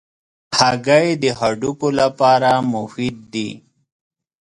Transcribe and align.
هګۍ 0.57 1.07
د 1.23 1.25
هډوکو 1.39 1.87
لپاره 1.99 2.49
مفید 2.73 3.15
دي. 3.33 3.49